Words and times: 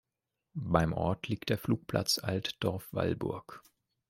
Beim 0.55 0.93
Ort 0.93 1.27
liegt 1.27 1.49
der 1.49 1.59
Flugplatz 1.59 2.17
Altdorf-Wallburg. 2.17 3.61